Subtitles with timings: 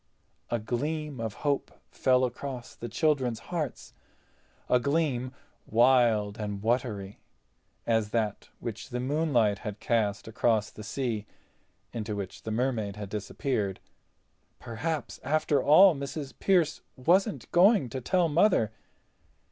[0.49, 5.31] A gleam of hope fell across the children's hearts—a gleam
[5.67, 7.19] wild and watery
[7.85, 11.27] as that which the moonlight had cast across the sea,
[11.93, 13.79] into which the Mermaid had disappeared.
[14.57, 16.33] Perhaps after all Mrs.
[16.39, 18.71] Pearce wasn't going to tell Mother.